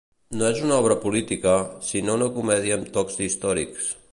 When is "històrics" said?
3.29-3.93